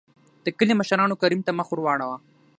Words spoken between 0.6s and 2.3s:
مشرانو کريم ته مخ ور ور واړو.